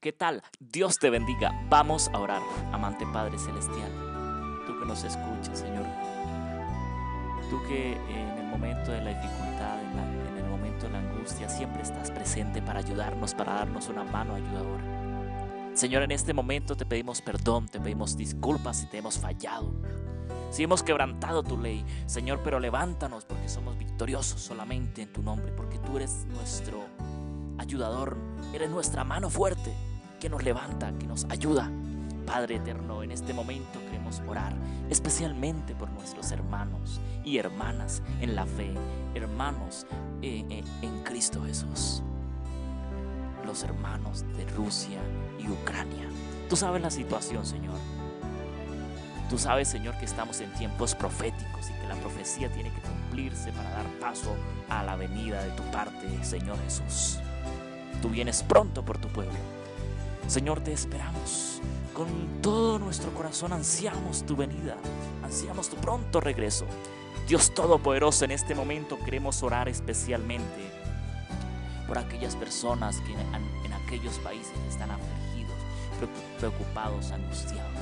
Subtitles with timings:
[0.00, 0.44] ¿Qué tal?
[0.60, 1.50] Dios te bendiga.
[1.68, 3.90] Vamos a orar, amante Padre Celestial.
[4.64, 5.84] Tú que nos escuchas, Señor.
[7.50, 11.82] Tú que en el momento de la dificultad, en, el momento de la angustia, siempre
[11.82, 15.74] estás presente para ayudarnos, para darnos una mano ayudadora.
[15.74, 19.74] Señor, en este momento te pedimos perdón, te pedimos disculpas si te hemos fallado.
[20.52, 25.50] Si hemos quebrantado tu ley, Señor, pero levántanos porque somos victoriosos solamente en tu nombre,
[25.50, 26.86] porque tú eres nuestro
[27.68, 28.16] ayudador,
[28.54, 29.74] eres nuestra mano fuerte
[30.18, 31.70] que nos levanta, que nos ayuda.
[32.24, 34.54] Padre eterno, en este momento queremos orar
[34.88, 38.72] especialmente por nuestros hermanos y hermanas en la fe,
[39.14, 39.86] hermanos
[40.22, 42.02] eh, eh, en Cristo Jesús.
[43.44, 45.00] Los hermanos de Rusia
[45.38, 46.08] y Ucrania.
[46.48, 47.76] Tú sabes la situación, Señor.
[49.28, 53.52] Tú sabes, Señor, que estamos en tiempos proféticos y que la profecía tiene que cumplirse
[53.52, 54.34] para dar paso
[54.70, 57.18] a la venida de tu parte, Señor Jesús.
[58.02, 59.38] Tú vienes pronto por tu pueblo.
[60.26, 61.60] Señor, te esperamos.
[61.94, 62.06] Con
[62.42, 64.76] todo nuestro corazón ansiamos tu venida,
[65.24, 66.66] ansiamos tu pronto regreso.
[67.26, 70.72] Dios Todopoderoso, en este momento queremos orar especialmente
[71.86, 75.56] por aquellas personas que en, aquellos países están afligidos,
[76.38, 77.78] preocupados, angustiados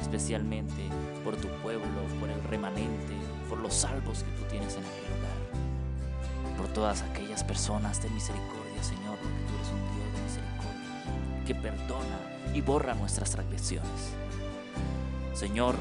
[0.00, 0.88] especialmente
[1.24, 1.86] por tu pueblo,
[2.20, 3.14] por el remanente,
[3.48, 6.56] por los salvos que tú tienes en aquel lugar.
[6.56, 11.54] Por todas aquellas personas de misericordia, Señor, porque tú eres un Dios de misericordia, que
[11.54, 12.18] perdona
[12.54, 14.14] y borra nuestras transgresiones.
[15.34, 15.76] Señor,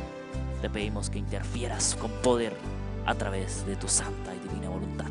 [0.62, 2.56] te pedimos que interfieras con poder
[3.06, 5.08] a través de tu santa y divina voluntad.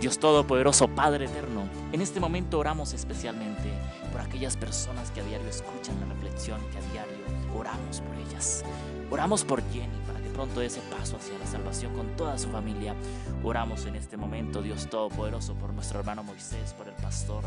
[0.00, 3.72] Dios Todopoderoso, Padre Eterno, en este momento oramos especialmente
[4.12, 7.16] por aquellas personas que a diario escuchan la reflexión, que a diario
[7.56, 8.64] oramos por ellas.
[9.10, 9.98] Oramos por Jenny
[10.38, 12.94] pronto ese paso hacia la salvación con toda su familia.
[13.42, 17.42] Oramos en este momento, Dios Todopoderoso, por nuestro hermano Moisés, por el pastor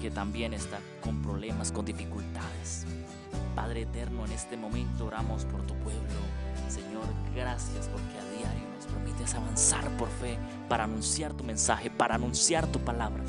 [0.00, 2.86] que también está con problemas, con dificultades.
[3.54, 6.02] Padre eterno, en este momento oramos por tu pueblo.
[6.68, 7.04] Señor,
[7.36, 10.36] gracias porque a diario nos permites avanzar por fe
[10.68, 13.22] para anunciar tu mensaje, para anunciar tu palabra.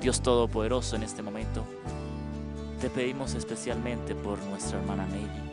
[0.00, 1.64] Dios Todopoderoso, en este momento
[2.80, 5.52] te pedimos especialmente por nuestra hermana Nelly,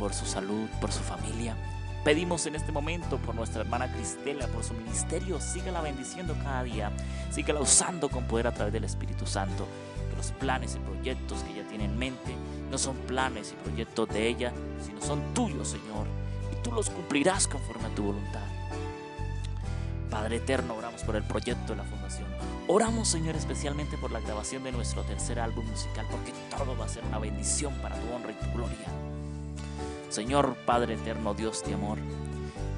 [0.00, 1.54] por su salud, por su familia.
[2.02, 5.38] Pedimos en este momento por nuestra hermana Cristela, por su ministerio.
[5.38, 6.90] Sígala bendiciendo cada día.
[7.30, 9.68] Sígala usando con poder a través del Espíritu Santo.
[10.08, 12.34] Que los planes y proyectos que ella tiene en mente
[12.70, 16.06] no son planes y proyectos de ella, sino son tuyos, Señor.
[16.50, 18.46] Y tú los cumplirás conforme a tu voluntad.
[20.08, 22.26] Padre eterno, oramos por el proyecto de la fundación.
[22.68, 26.88] Oramos, Señor, especialmente por la grabación de nuestro tercer álbum musical, porque todo va a
[26.88, 28.88] ser una bendición para tu honra y tu gloria.
[30.10, 31.98] Señor Padre eterno, Dios de amor,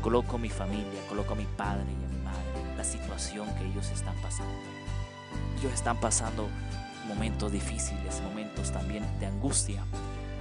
[0.03, 3.91] coloco mi familia, coloco a mi padre y a mi madre, la situación que ellos
[3.91, 4.53] están pasando.
[5.59, 6.47] Ellos están pasando
[7.09, 9.82] momentos difíciles, momentos también de angustia,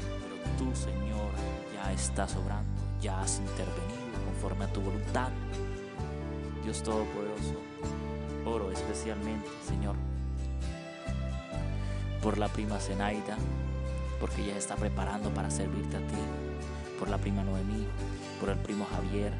[0.01, 1.31] pero tú, Señor,
[1.73, 2.69] ya estás obrando,
[3.01, 5.29] ya has intervenido conforme a tu voluntad.
[6.61, 7.55] Dios Todopoderoso,
[8.45, 9.95] Oro especialmente, Señor,
[12.21, 13.37] por la prima Zenaida,
[14.19, 16.50] porque ella está preparando para servirte a ti,
[17.01, 17.87] por la prima Noemí,
[18.39, 19.33] por el primo Javier,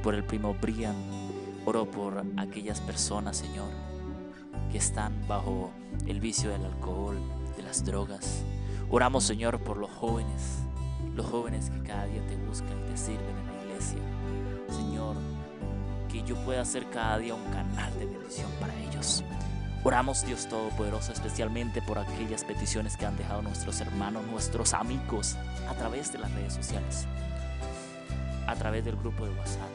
[0.00, 0.94] por el primo Brian.
[1.66, 3.68] Oro por aquellas personas, Señor,
[4.70, 5.72] que están bajo
[6.06, 7.18] el vicio del alcohol,
[7.56, 8.44] de las drogas.
[8.90, 10.60] Oramos, Señor, por los jóvenes,
[11.16, 13.98] los jóvenes que cada día te buscan y te sirven en la iglesia.
[14.68, 15.16] Señor,
[16.08, 19.24] que yo pueda ser cada día un canal de bendición para ellos.
[19.82, 25.36] Oramos Dios Todopoderoso especialmente por aquellas peticiones que han dejado nuestros hermanos, nuestros amigos
[25.70, 27.06] a través de las redes sociales,
[28.46, 29.70] a través del grupo de WhatsApp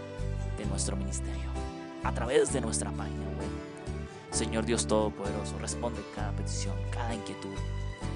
[0.60, 1.50] de nuestro ministerio,
[2.04, 3.50] a través de nuestra página web.
[4.30, 7.56] Señor Dios Todopoderoso, responde cada petición, cada inquietud,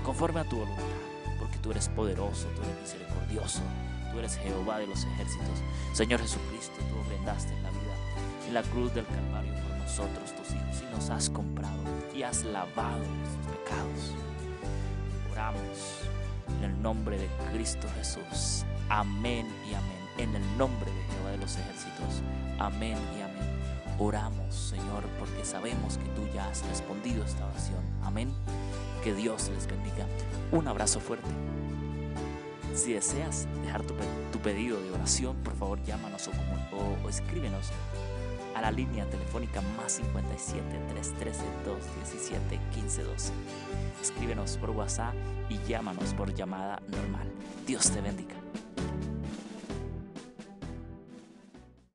[0.04, 0.84] conforme a tu voluntad,
[1.40, 3.62] porque tú eres poderoso, tú eres misericordioso,
[4.12, 5.64] tú eres Jehová de los ejércitos.
[5.94, 7.89] Señor Jesucristo, tú ofrendaste la vida
[8.48, 11.80] en la cruz del Calvario por nosotros, tus hijos, y nos has comprado
[12.14, 14.16] y has lavado nuestros pecados.
[15.32, 16.00] Oramos
[16.58, 18.66] en el nombre de Cristo Jesús.
[18.90, 20.00] Amén y amén.
[20.18, 22.22] En el nombre de Jehová de los ejércitos.
[22.58, 23.60] Amén y amén.
[24.00, 27.84] Oramos, Señor, porque sabemos que tú ya has respondido esta oración.
[28.04, 28.34] Amén.
[29.04, 30.06] Que Dios les bendiga.
[30.52, 31.30] Un abrazo fuerte.
[32.76, 33.94] Si deseas dejar tu,
[34.40, 37.72] pedido de oración, por favor llámanos o, o escríbenos
[38.56, 43.34] a la línea telefónica más 57 313 217 1512.
[44.02, 45.14] Escríbenos por WhatsApp
[45.50, 47.28] y llámanos por llamada normal.
[47.66, 48.36] Dios te bendiga.